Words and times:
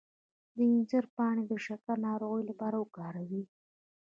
د 0.55 0.57
انځر 0.69 1.03
پاڼې 1.15 1.43
د 1.51 1.53
شکر 1.65 1.95
د 1.99 2.03
ناروغۍ 2.05 2.43
لپاره 2.49 2.75
وکاروئ 2.79 3.43